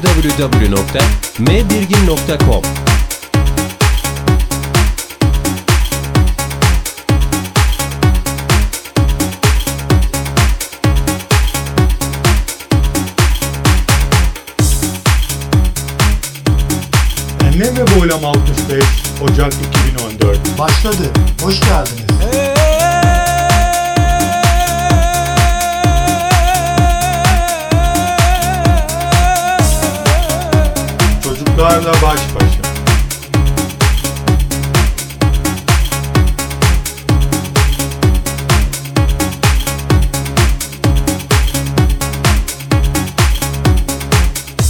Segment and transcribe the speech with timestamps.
[0.00, 2.62] www.mbirgin.com
[17.46, 18.84] Enlem ve Boylam 65
[19.22, 21.10] Ocak 2014 Başladı.
[21.42, 22.01] Hoş geldiniz.
[31.72, 32.62] Çocuklarla baş başa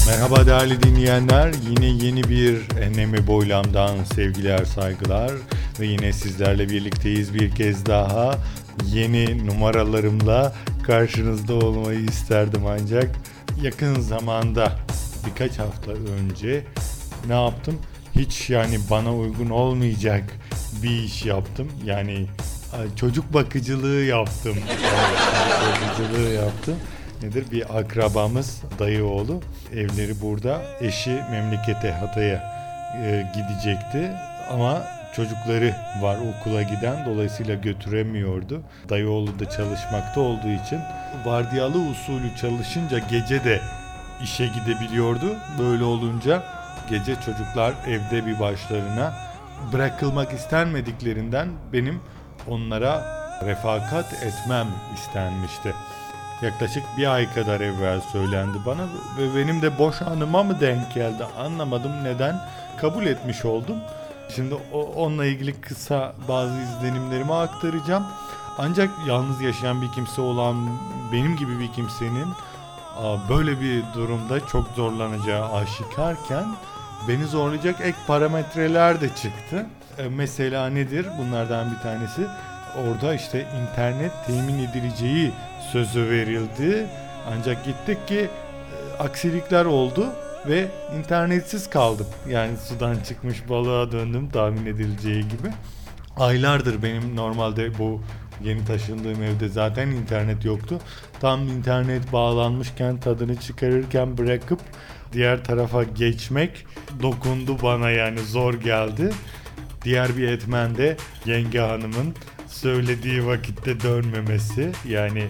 [0.06, 1.52] Merhaba değerli dinleyenler.
[1.70, 5.32] Yine yeni bir Enlemi Boylam'dan sevgiler, saygılar.
[5.80, 8.38] Ve yine sizlerle birlikteyiz bir kez daha.
[8.86, 10.54] Yeni numaralarımla
[10.86, 13.10] karşınızda olmayı isterdim ancak
[13.62, 14.78] yakın zamanda
[15.26, 16.64] birkaç hafta önce
[17.28, 17.78] ne yaptım?
[18.14, 20.24] Hiç yani bana uygun olmayacak
[20.82, 21.68] bir iş yaptım.
[21.84, 22.26] Yani
[22.78, 24.56] ay, çocuk bakıcılığı yaptım.
[25.62, 26.76] Bakıcılığı yaptım.
[27.22, 27.44] Nedir?
[27.50, 29.40] Bir akrabamız, dayı oğlu.
[29.72, 30.62] Evleri burada.
[30.80, 32.52] Eşi memlekete Hatay'a
[33.02, 34.10] e, gidecekti.
[34.50, 34.82] Ama
[35.16, 38.62] çocukları var okula giden dolayısıyla götüremiyordu.
[38.88, 40.78] Dayı oğlu da çalışmakta olduğu için
[41.24, 43.60] vardiyalı usulü çalışınca gece de
[44.22, 45.36] işe gidebiliyordu.
[45.58, 46.42] Böyle olunca
[46.88, 49.14] gece çocuklar evde bir başlarına
[49.72, 52.00] bırakılmak istenmediklerinden benim
[52.48, 55.74] onlara refakat etmem istenmişti.
[56.42, 58.82] Yaklaşık bir ay kadar evvel söylendi bana
[59.18, 62.40] ve benim de boş anıma mı denk geldi anlamadım neden
[62.80, 63.76] kabul etmiş oldum.
[64.36, 68.06] Şimdi onunla ilgili kısa bazı izlenimlerimi aktaracağım.
[68.58, 70.56] Ancak yalnız yaşayan bir kimse olan
[71.12, 72.28] benim gibi bir kimsenin
[73.28, 76.44] böyle bir durumda çok zorlanacağı aşikarken
[77.08, 79.66] beni zorlayacak ek parametreler de çıktı.
[79.98, 81.06] E, mesela nedir?
[81.18, 82.26] Bunlardan bir tanesi
[82.76, 85.32] orada işte internet temin edileceği
[85.72, 86.86] sözü verildi.
[87.30, 90.06] Ancak gittik ki e, aksilikler oldu
[90.46, 92.06] ve internetsiz kaldım.
[92.28, 95.52] Yani sudan çıkmış balığa döndüm tahmin edileceği gibi.
[96.16, 98.00] Aylardır benim normalde bu
[98.44, 100.78] yeni taşındığım evde zaten internet yoktu.
[101.20, 104.60] Tam internet bağlanmışken tadını çıkarırken bırakıp
[105.12, 106.66] diğer tarafa geçmek
[107.02, 109.10] dokundu bana yani zor geldi.
[109.84, 112.14] Diğer bir etmen de yenge hanımın
[112.48, 114.72] söylediği vakitte dönmemesi.
[114.88, 115.24] Yani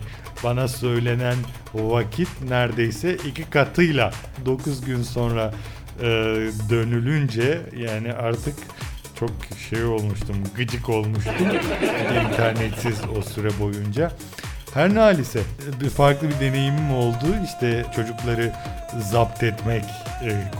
[0.44, 1.36] bana söylenen
[1.74, 4.12] vakit neredeyse iki katıyla
[4.46, 5.54] 9 gün sonra
[6.00, 6.06] e,
[6.70, 8.54] dönülünce yani artık
[9.20, 9.30] çok
[9.70, 11.34] şey olmuştum, gıcık olmuştum.
[12.24, 14.12] İnternetsiz o süre boyunca.
[14.74, 15.40] Her nalise
[15.96, 17.26] farklı bir deneyimim oldu.
[17.44, 18.52] İşte çocukları
[18.98, 19.84] zapt etmek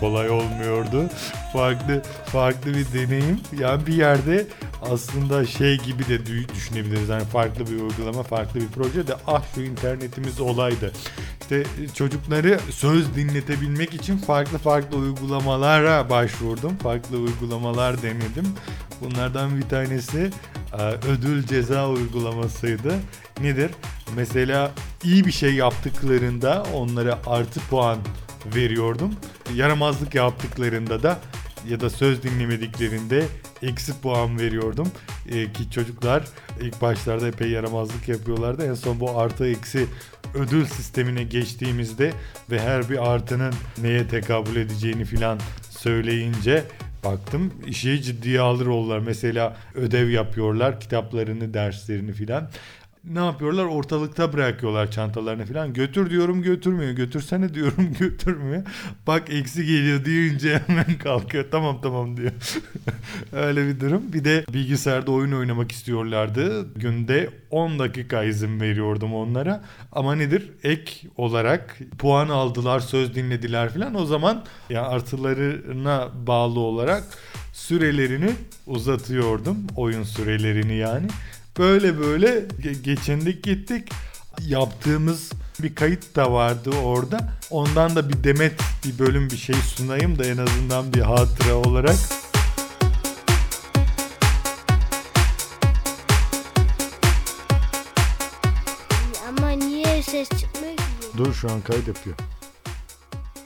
[0.01, 1.05] kolay olmuyordu.
[1.53, 3.41] Farklı farklı bir deneyim.
[3.61, 4.47] Yani bir yerde
[4.91, 7.09] aslında şey gibi de dü- düşünebiliriz.
[7.09, 10.93] Yani farklı bir uygulama, farklı bir proje de ah şu internetimiz olaydı.
[11.41, 11.63] İşte
[11.95, 16.77] çocukları söz dinletebilmek için farklı farklı uygulamalara başvurdum.
[16.77, 18.47] Farklı uygulamalar denedim.
[19.01, 20.31] Bunlardan bir tanesi
[20.79, 22.95] e, ödül ceza uygulamasıydı.
[23.41, 23.71] Nedir?
[24.17, 24.71] Mesela
[25.05, 27.99] iyi bir şey yaptıklarında onlara artı puan
[28.47, 29.15] veriyordum.
[29.55, 31.19] Yaramazlık yaptıklarında da
[31.69, 33.25] ya da söz dinlemediklerinde
[33.63, 34.89] eksi puan veriyordum.
[35.29, 36.25] Ee, ki çocuklar
[36.61, 38.67] ilk başlarda epey yaramazlık yapıyorlardı.
[38.67, 39.87] En son bu artı eksi
[40.35, 42.13] ödül sistemine geçtiğimizde
[42.51, 45.41] ve her bir artının neye tekabül edeceğini filan
[45.71, 46.65] söyleyince
[47.05, 48.99] baktım işi ciddiye alır oldular.
[48.99, 52.51] Mesela ödev yapıyorlar kitaplarını, derslerini filan
[53.05, 53.65] ne yapıyorlar?
[53.65, 55.73] Ortalıkta bırakıyorlar çantalarını falan.
[55.73, 56.93] Götür diyorum götürmüyor.
[56.93, 58.63] Götürsene diyorum götürmüyor.
[59.07, 61.45] Bak eksi geliyor deyince hemen kalkıyor.
[61.51, 62.33] Tamam tamam diyor.
[63.33, 64.13] Öyle bir durum.
[64.13, 66.75] Bir de bilgisayarda oyun oynamak istiyorlardı.
[66.75, 69.65] Günde 10 dakika izin veriyordum onlara.
[69.93, 70.51] Ama nedir?
[70.63, 73.95] Ek olarak puan aldılar, söz dinlediler falan.
[73.95, 77.05] O zaman ya artılarına bağlı olarak
[77.53, 78.31] sürelerini
[78.67, 79.57] uzatıyordum.
[79.77, 81.07] Oyun sürelerini yani.
[81.59, 83.89] Böyle böyle ge- geçindik gittik.
[84.41, 85.33] Yaptığımız
[85.63, 87.33] bir kayıt da vardı orada.
[87.51, 91.97] Ondan da bir demet bir bölüm bir şey sunayım da en azından bir hatıra olarak.
[99.29, 100.83] Ama niye ses çıkmıyor ki?
[101.17, 102.17] Dur şu an kayıt yapıyor.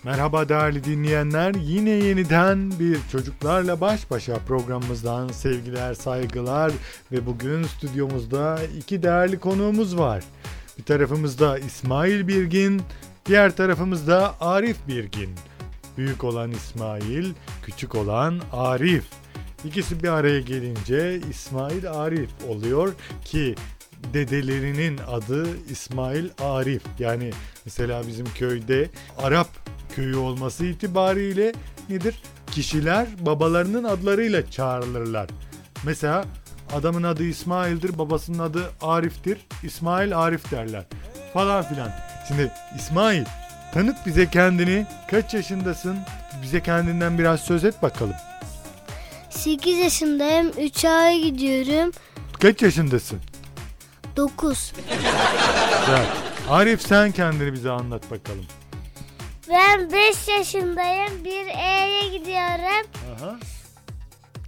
[0.06, 1.55] Merhaba değerli dinleyenler.
[1.55, 6.73] Yine yeniden bir çocuklarla baş başa programımızdan sevgiler, saygılar
[7.12, 10.25] ve bugün stüdyomuzda iki değerli konuğumuz var.
[10.79, 12.82] Bir tarafımızda İsmail Birgin,
[13.26, 15.31] diğer tarafımızda Arif Birgin.
[15.97, 17.32] Büyük olan İsmail,
[17.62, 19.05] küçük olan Arif.
[19.64, 22.94] İkisi bir araya gelince İsmail Arif oluyor
[23.25, 23.55] ki
[24.14, 26.82] dedelerinin adı İsmail Arif.
[26.99, 27.31] Yani
[27.64, 29.49] mesela bizim köyde Arap
[29.97, 31.53] köyü olması itibariyle
[31.88, 32.23] nedir?
[32.50, 35.29] Kişiler babalarının adlarıyla çağrılırlar.
[35.85, 36.25] Mesela
[36.75, 39.38] adamın adı İsmail'dir, babasının adı Arif'tir.
[39.62, 40.85] İsmail Arif derler.
[41.32, 41.91] Falan filan.
[42.29, 43.25] Şimdi İsmail
[43.75, 44.87] tanıt bize kendini.
[45.11, 45.99] Kaç yaşındasın?
[46.43, 48.14] Bize kendinden biraz söz et bakalım.
[49.31, 50.52] 8 yaşındayım.
[50.59, 51.93] 3 aya gidiyorum.
[52.41, 53.19] Kaç yaşındasın?
[54.16, 54.72] 9.
[55.80, 56.06] Güzel.
[56.48, 58.46] Arif sen kendini bize anlat bakalım.
[59.50, 61.24] Ben 5 yaşındayım.
[61.24, 62.86] Bir E'ye gidiyorum.
[63.16, 63.36] Aha.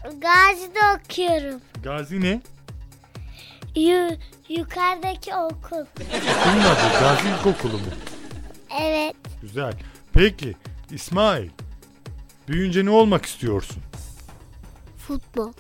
[0.05, 1.61] Gazi'de okuyorum.
[1.83, 2.41] Gazi ne?
[3.77, 4.09] Yu,
[4.49, 5.77] yukarıdaki okul.
[5.77, 7.85] Okulun adı Gazi İlkokulu mu?
[8.81, 9.17] Evet.
[9.43, 9.73] Güzel.
[10.13, 10.55] Peki
[10.91, 11.49] İsmail
[12.49, 13.83] büyüyünce ne olmak istiyorsun?
[15.09, 15.53] Futbol.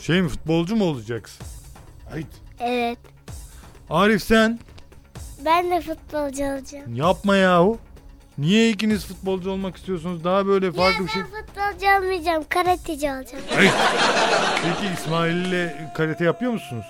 [0.00, 1.46] Şey mi futbolcu mu olacaksın?
[2.10, 2.26] Hayt.
[2.60, 2.98] Evet.
[3.90, 4.58] Arif sen
[5.44, 6.94] Ben de futbolcu olacağım.
[6.94, 7.78] yapma yahu.
[8.38, 10.24] Niye ikiniz futbolcu olmak istiyorsunuz?
[10.24, 11.22] Daha böyle farklı bir şey.
[11.22, 12.44] Ben futbolcu olmayacağım.
[12.48, 13.44] Karateci olacağım.
[13.54, 13.72] Hayt.
[14.64, 16.84] Peki İsmail ile karate yapıyor musunuz?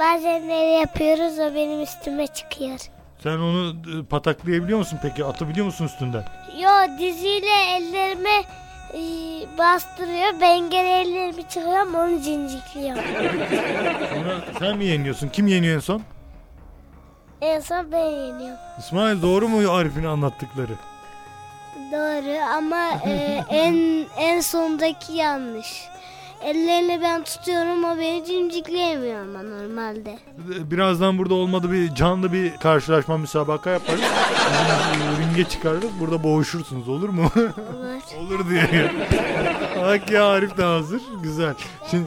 [0.00, 2.78] Bazenleri yapıyoruz o benim üstüme çıkıyor.
[3.22, 5.24] Sen onu e, pataklayabiliyor musun peki?
[5.24, 6.24] Atabiliyor musun üstünden?
[6.62, 8.44] Yo diziyle ellerime
[8.94, 9.00] e,
[9.58, 10.40] bastırıyor.
[10.40, 13.02] Ben geri ellerimi çıkıyorum onu cincikliyorum.
[14.14, 15.28] Sonra sen mi yeniyorsun?
[15.28, 16.02] Kim yeniyor en son?
[17.40, 18.58] En son ben yeniyorum.
[18.78, 20.72] İsmail doğru mu Arif'in anlattıkları?
[21.92, 25.84] Doğru ama e, en en sondaki yanlış.
[26.42, 30.18] Ellerini ben tutuyorum o beni cimcikleyemiyor ama normalde.
[30.70, 34.00] Birazdan burada olmadı bir canlı bir karşılaşma müsabaka yaparız.
[35.20, 35.90] Ringe çıkarırız.
[36.00, 37.30] Burada boğuşursunuz olur mu?
[37.36, 37.50] Olur.
[38.18, 38.92] olur diye.
[39.82, 41.02] Bak ya Arif de hazır.
[41.22, 41.54] Güzel.
[41.90, 42.06] Şimdi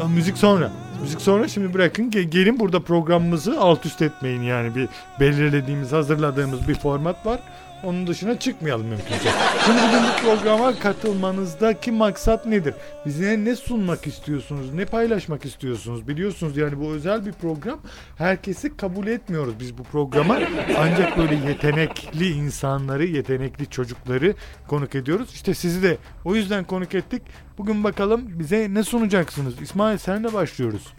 [0.00, 0.70] ya, müzik sonra.
[1.00, 4.88] Müzik sonra şimdi bırakın ge- gelin burada programımızı alt üst etmeyin yani bir
[5.20, 7.40] belirlediğimiz hazırladığımız bir format var.
[7.84, 9.30] Onun dışına çıkmayalım mümkünse.
[9.66, 12.74] Şimdi bugün bu programa katılmanızdaki maksat nedir?
[13.06, 14.74] Bize ne sunmak istiyorsunuz?
[14.74, 16.08] Ne paylaşmak istiyorsunuz?
[16.08, 17.80] Biliyorsunuz yani bu özel bir program.
[18.18, 20.38] Herkesi kabul etmiyoruz biz bu programa.
[20.78, 24.34] Ancak böyle yetenekli insanları, yetenekli çocukları
[24.68, 25.30] konuk ediyoruz.
[25.34, 27.22] İşte sizi de o yüzden konuk ettik.
[27.58, 29.62] Bugün bakalım bize ne sunacaksınız?
[29.62, 30.92] İsmail senle başlıyoruz.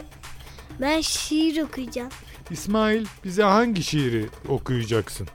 [0.80, 2.10] Ben şiir okuyacağım.
[2.50, 5.28] İsmail bize hangi şiiri okuyacaksın?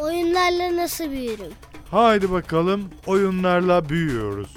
[0.00, 1.52] Oyunlarla nasıl büyürüm?
[1.90, 4.48] Haydi bakalım oyunlarla büyüyoruz.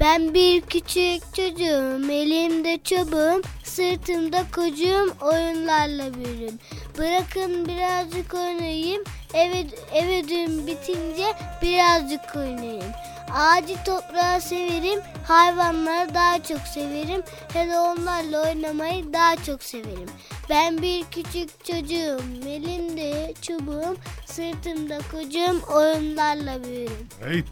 [0.00, 6.58] Ben bir küçük çocuğum, elimde çubuğum, sırtımda kocuğum, oyunlarla büyürüm.
[6.98, 9.04] Bırakın birazcık oynayayım,
[9.34, 11.26] eve, eve dün bitince
[11.62, 12.92] birazcık oynayayım.
[13.34, 20.08] Ağacı toprağı severim, hayvanları daha çok severim, hele onlarla oynamayı daha çok severim.
[20.50, 27.06] Ben bir küçük çocuğum, elimde çubuğum, sırtımda kocuğum, oyunlarla büyürüm.
[27.24, 27.44] Evet.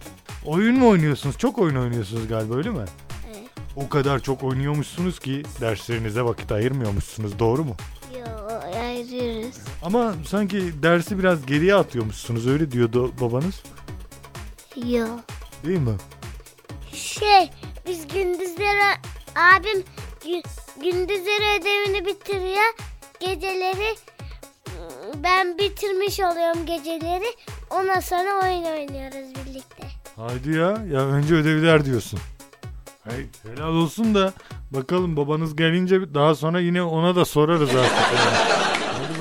[0.45, 1.38] Oyun mu oynuyorsunuz?
[1.38, 2.85] Çok oyun oynuyorsunuz galiba öyle mi?
[3.26, 3.49] Evet.
[3.76, 7.38] O kadar çok oynuyormuşsunuz ki derslerinize vakit ayırmıyormuşsunuz.
[7.38, 7.76] Doğru mu?
[8.19, 9.59] Yo, ayırırız.
[9.83, 12.47] Ama sanki dersi biraz geriye atıyormuşsunuz.
[12.47, 13.62] Öyle diyordu babanız.
[14.87, 15.07] Yo.
[15.64, 15.94] Değil mi?
[16.92, 17.50] Şey
[17.87, 18.99] biz gündüzleri
[19.37, 19.85] abim
[20.25, 20.44] gü-
[20.83, 22.75] gündüzleri ödevini bitiriyor.
[23.21, 23.97] Geceleri
[24.68, 27.25] ıı, ben bitirmiş oluyorum geceleri.
[27.71, 29.87] Ondan sonra oyun oynuyoruz birlikte.
[30.16, 30.78] Haydi ya.
[30.92, 32.18] Ya önce ödevler diyorsun.
[33.04, 34.33] Hey, helal olsun da
[34.71, 37.94] bakalım babanız gelince daha sonra yine ona da sorarız artık.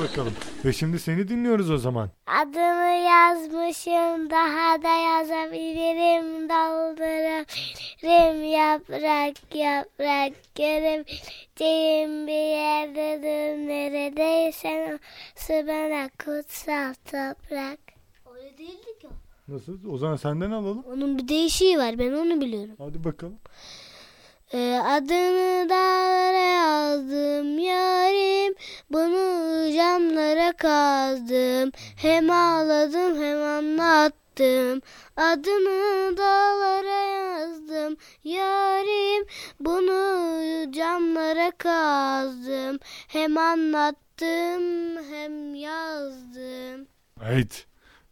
[0.03, 0.33] bakalım.
[0.65, 2.09] Ve şimdi seni dinliyoruz o zaman.
[2.27, 16.93] Adını yazmışım daha da yazabilirim doldurabilirim yaprak yaprak görebileceğim bir yerdedir neredeysen orası bana kutsal
[17.05, 17.79] toprak.
[18.35, 19.07] Öyle değildi ki.
[19.47, 19.91] Nasıl?
[19.91, 20.83] O zaman senden alalım.
[20.93, 22.75] Onun bir değişiği var ben onu biliyorum.
[22.77, 23.39] Hadi bakalım.
[24.53, 28.55] Ee, adını dağlara yazdım yarim
[28.91, 34.81] Bunu camlara kazdım Hem ağladım hem anlattım
[35.17, 39.25] Adını dağlara yazdım yarim
[39.59, 44.63] Bunu camlara kazdım Hem anlattım
[45.11, 46.87] hem yazdım
[47.25, 47.65] Evet.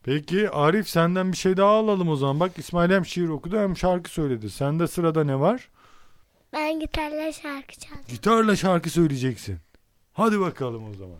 [0.03, 2.39] Peki Arif senden bir şey daha alalım o zaman.
[2.39, 4.49] Bak İsmail hem şiir okudu hem şarkı söyledi.
[4.49, 5.69] Sende sırada ne var?
[6.53, 9.59] Ben gitarla şarkı çaldım Gitarla şarkı söyleyeceksin.
[10.13, 11.19] Hadi bakalım o zaman.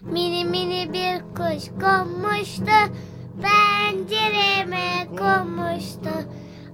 [0.00, 2.94] Mini mini bir kuş konmuştu
[3.42, 6.28] pencereme konmuştu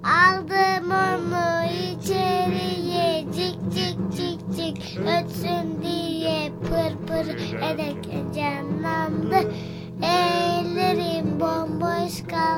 [0.04, 9.52] aldım onu içeriye cik cik cik cik ötsün diye pır pır ederken canlandı
[10.02, 12.53] ellerim bomboş kaldı.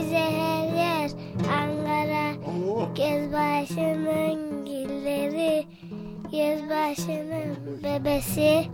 [0.00, 1.10] Bize her yer
[1.52, 2.32] Ankara
[2.96, 5.64] Göz başının gülleri
[6.32, 8.64] Göz başının bebesi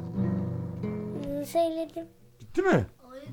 [1.47, 2.07] Söyledim.
[2.41, 2.87] Bitti mi?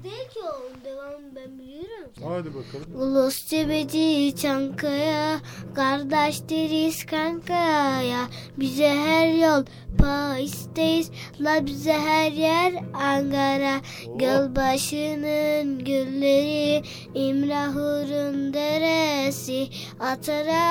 [0.03, 0.85] Değil ki o.
[0.85, 2.11] Devamını ben biliyorum.
[2.23, 3.01] Hadi bakalım.
[3.01, 5.39] Ulus cebeci Çankaya,
[5.75, 8.27] kardeş deriz kankaya.
[8.57, 9.65] Bize her yol
[9.97, 13.81] Paris'teyiz, la bize her yer Ankara.
[14.15, 16.83] Gölbaşının gülleri,
[17.15, 19.67] İmrahur'un deresi.
[19.99, 20.63] Atara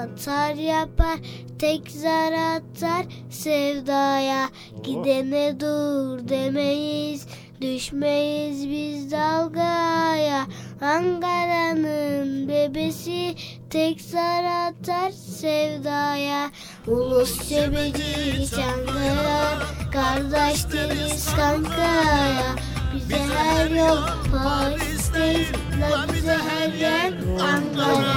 [0.00, 1.18] atar yapar,
[1.58, 4.48] tek zar atar sevdaya.
[4.82, 7.26] Gidene dur demeyiz.
[7.60, 10.46] Düşmeyiz biz dalgaya.
[10.82, 13.34] Ankara'nın bebesi
[13.70, 16.50] Tek zar atar sevdaya.
[16.86, 19.58] Ulus cebeci Çankaya
[19.92, 22.54] Kardeş deriz kankaya.
[22.94, 23.98] Bize her yol
[24.32, 25.48] Paris'teyiz
[25.80, 28.14] La bize her yer Ankara.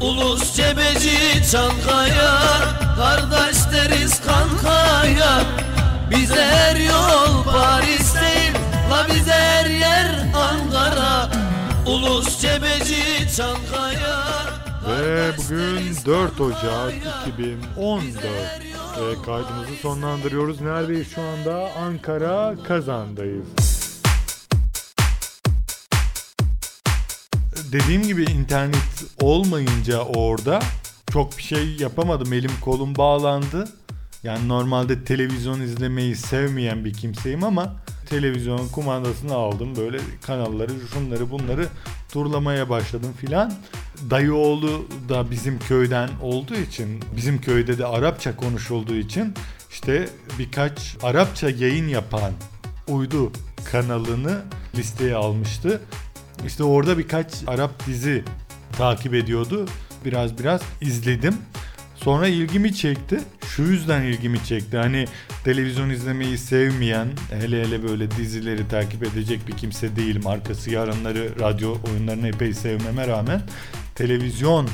[0.00, 2.38] Ulus cebeci Çankaya
[2.96, 5.40] Kardeş deriz kankaya.
[6.10, 7.99] Bize her yol Paris
[8.90, 11.30] La bize her yer Ankara
[11.86, 14.24] Ulus cebeci Çankaya
[14.88, 16.92] Ve bugün 4 Ocak
[17.32, 18.14] 2014
[19.00, 20.60] ve kaydımızı sonlandırıyoruz.
[20.60, 21.70] Neredeyiz şu anda?
[21.78, 23.46] Ankara Kazan'dayız.
[27.72, 30.60] Dediğim gibi internet olmayınca orada
[31.12, 32.32] çok bir şey yapamadım.
[32.32, 33.68] Elim kolum bağlandı.
[34.22, 37.76] Yani normalde televizyon izlemeyi sevmeyen bir kimseyim ama
[38.10, 39.76] televizyonun kumandasını aldım.
[39.76, 41.66] Böyle kanalları, şunları bunları
[42.12, 43.52] turlamaya başladım filan.
[44.10, 49.34] Dayı oğlu da bizim köyden olduğu için, bizim köyde de Arapça konuşulduğu için
[49.70, 52.32] işte birkaç Arapça yayın yapan
[52.88, 53.32] uydu
[53.72, 54.38] kanalını
[54.76, 55.80] listeye almıştı.
[56.46, 58.24] İşte orada birkaç Arap dizi
[58.78, 59.66] takip ediyordu.
[60.04, 61.34] Biraz biraz izledim.
[62.04, 63.20] Sonra ilgimi çekti.
[63.56, 64.76] Şu yüzden ilgimi çekti.
[64.76, 65.04] Hani
[65.44, 70.26] televizyon izlemeyi sevmeyen, hele hele böyle dizileri takip edecek bir kimse değilim.
[70.26, 73.42] Arkası yarınları, radyo oyunlarını epey sevmeme rağmen
[73.94, 74.68] televizyon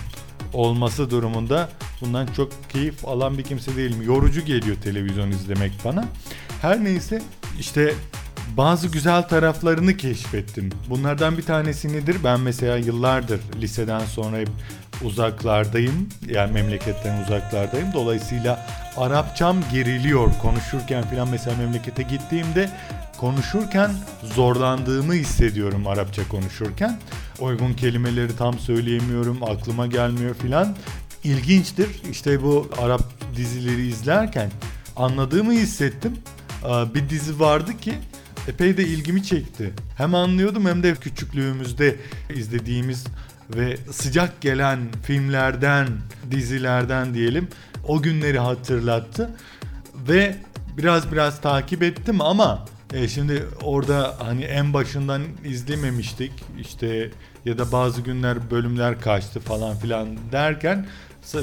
[0.52, 1.68] olması durumunda
[2.00, 4.02] bundan çok keyif alan bir kimse değilim.
[4.02, 6.04] Yorucu geliyor televizyon izlemek bana.
[6.62, 7.22] Her neyse
[7.60, 7.94] işte
[8.56, 10.70] bazı güzel taraflarını keşfettim.
[10.90, 12.16] Bunlardan bir tanesi nedir?
[12.24, 14.38] Ben mesela yıllardır liseden sonra
[15.04, 16.08] uzaklardayım.
[16.28, 17.92] Yani memleketten uzaklardayım.
[17.92, 22.70] Dolayısıyla Arapçam geriliyor konuşurken falan mesela memlekete gittiğimde
[23.18, 23.90] konuşurken
[24.34, 26.98] zorlandığımı hissediyorum Arapça konuşurken.
[27.40, 30.76] Uygun kelimeleri tam söyleyemiyorum, aklıma gelmiyor filan.
[31.24, 31.88] İlginçtir.
[32.10, 33.02] İşte bu Arap
[33.36, 34.50] dizileri izlerken
[34.96, 36.12] anladığımı hissettim.
[36.64, 37.94] Aa, Bir dizi vardı ki
[38.48, 39.72] epey de ilgimi çekti.
[39.96, 41.96] Hem anlıyordum hem de küçüklüğümüzde
[42.34, 43.04] izlediğimiz
[43.56, 45.88] ve sıcak gelen filmlerden,
[46.30, 47.48] dizilerden diyelim
[47.84, 49.30] o günleri hatırlattı.
[50.08, 50.36] Ve
[50.76, 57.10] biraz biraz takip ettim ama E, şimdi orada hani en başından izlememiştik işte
[57.44, 60.86] ya da bazı günler bölümler kaçtı falan filan derken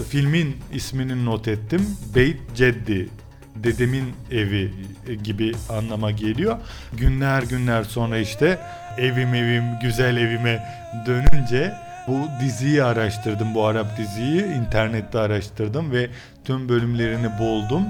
[0.09, 1.97] filmin ismini not ettim.
[2.15, 3.09] Beyt Ceddi
[3.55, 4.71] dedemin evi
[5.07, 6.57] e, gibi anlama geliyor.
[6.97, 8.59] Günler günler sonra işte
[8.97, 10.63] evim evim güzel evime
[11.05, 11.73] dönünce
[12.07, 13.55] bu diziyi araştırdım.
[13.55, 16.09] Bu Arap diziyi internette araştırdım ve
[16.45, 17.83] tüm bölümlerini buldum.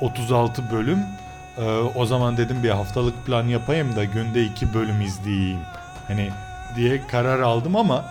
[0.00, 0.98] 36 bölüm.
[1.58, 1.62] Ee,
[1.96, 5.60] o zaman dedim bir haftalık plan yapayım da günde iki bölüm izleyeyim.
[6.08, 6.30] Hani
[6.76, 8.04] diye karar aldım ama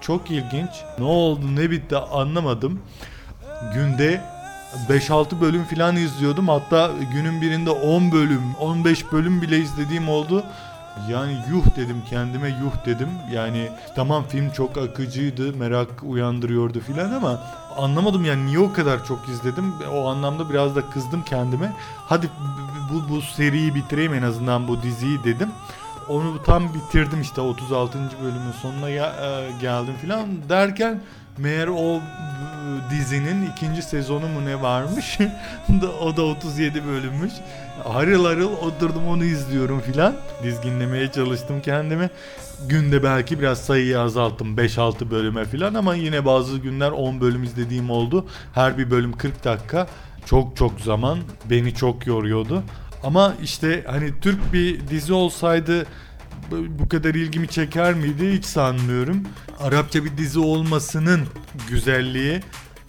[0.00, 0.70] çok ilginç.
[0.98, 2.82] Ne oldu ne bitti anlamadım.
[3.74, 4.20] Günde
[4.88, 6.48] 5-6 bölüm falan izliyordum.
[6.48, 10.44] Hatta günün birinde 10 bölüm, 15 bölüm bile izlediğim oldu.
[11.10, 13.08] Yani yuh dedim kendime yuh dedim.
[13.32, 17.40] Yani tamam film çok akıcıydı, merak uyandırıyordu filan ama
[17.76, 19.74] anlamadım yani niye o kadar çok izledim.
[19.94, 21.72] O anlamda biraz da kızdım kendime.
[22.06, 22.28] Hadi
[22.92, 25.48] bu, bu seriyi bitireyim en azından bu diziyi dedim.
[26.08, 27.98] Onu tam bitirdim işte 36.
[28.22, 31.00] bölümün sonuna ya- e, geldim filan derken
[31.38, 32.00] meğer o e,
[32.90, 35.18] dizinin ikinci sezonu mu ne varmış?
[36.00, 37.32] O da 37 bölümmüş
[37.84, 40.14] harıl harıl oturdum onu izliyorum filan.
[40.42, 42.10] Dizginlemeye çalıştım kendimi.
[42.68, 47.90] Günde belki biraz sayıyı azalttım 5-6 bölüme filan ama yine bazı günler 10 bölüm izlediğim
[47.90, 48.26] oldu.
[48.54, 49.86] Her bir bölüm 40 dakika.
[50.26, 51.18] Çok çok zaman
[51.50, 52.62] beni çok yoruyordu.
[53.04, 55.86] Ama işte hani Türk bir dizi olsaydı
[56.50, 59.22] bu- kadar ilgimi çeker miydi hiç sanmıyorum.
[59.60, 61.20] Arapça bir dizi olmasının
[61.70, 62.40] güzelliği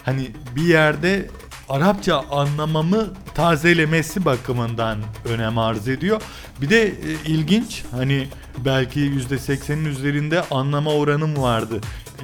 [0.04, 1.30] hani bir yerde
[1.70, 6.22] Arapça anlamamı tazelemesi bakımından önem arz ediyor.
[6.62, 6.94] Bir de e,
[7.26, 8.28] ilginç hani
[8.66, 11.82] belki %80'in üzerinde anlama oranım vardı.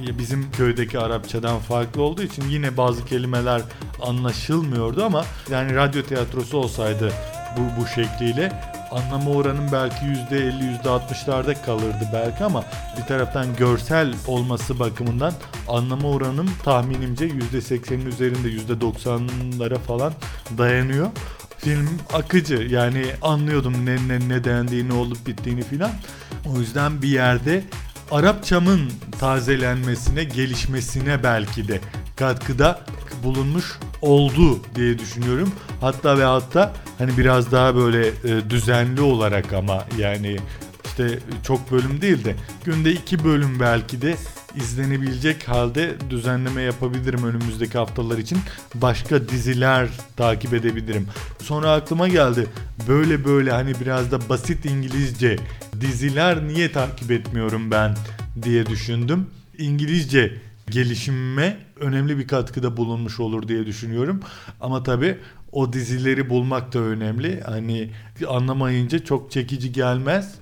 [0.08, 3.62] E, Bizim köydeki Arapçadan farklı olduğu için yine bazı kelimeler
[4.02, 7.12] anlaşılmıyordu ama yani radyo tiyatrosu olsaydı
[7.56, 8.52] bu, bu şekliyle
[8.90, 12.64] anlama oranım belki %50 %60'larda kalırdı belki ama
[12.98, 15.32] bir taraftan görsel olması bakımından
[15.68, 20.12] anlama oranım tahminimce %80'in üzerinde %90'lara falan
[20.58, 21.06] dayanıyor.
[21.58, 25.90] Film akıcı yani anlıyordum ne, ne, ne dendiğini ne olup bittiğini filan.
[26.54, 27.64] O yüzden bir yerde
[28.10, 31.80] Arapçamın tazelenmesine, gelişmesine belki de
[32.16, 32.80] katkıda
[33.22, 35.52] bulunmuş oldu diye düşünüyorum.
[35.80, 40.36] Hatta ve hatta hani biraz daha böyle e, düzenli olarak ama yani
[40.84, 42.34] işte çok bölüm değil de
[42.64, 44.16] günde iki bölüm belki de
[44.56, 48.38] izlenebilecek halde düzenleme yapabilirim önümüzdeki haftalar için.
[48.74, 51.08] Başka diziler takip edebilirim.
[51.42, 52.46] Sonra aklıma geldi.
[52.88, 55.36] Böyle böyle hani biraz da basit İngilizce
[55.80, 57.96] diziler niye takip etmiyorum ben
[58.42, 59.26] diye düşündüm.
[59.58, 60.34] İngilizce
[60.70, 64.20] gelişimime önemli bir katkıda bulunmuş olur diye düşünüyorum.
[64.60, 65.18] Ama tabii
[65.52, 67.40] o dizileri bulmak da önemli.
[67.46, 67.90] Hani
[68.28, 70.34] anlamayınca çok çekici gelmez.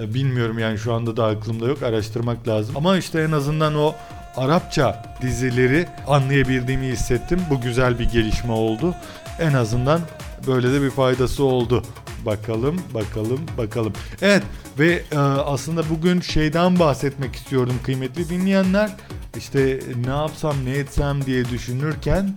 [0.00, 1.82] E, Bilmiyorum yani şu anda da aklımda yok.
[1.82, 2.76] Araştırmak lazım.
[2.76, 3.94] Ama işte en azından o
[4.36, 7.40] Arapça dizileri anlayabildiğimi hissettim.
[7.50, 8.94] Bu güzel bir gelişme oldu.
[9.40, 10.00] En azından
[10.46, 11.82] böyle de bir faydası oldu.
[12.26, 13.92] Bakalım, bakalım, bakalım.
[14.22, 14.42] Evet
[14.78, 18.96] ve e, aslında bugün şeyden bahsetmek istiyordum kıymetli dinleyenler.
[19.36, 22.36] İşte ne yapsam ne etsem diye düşünürken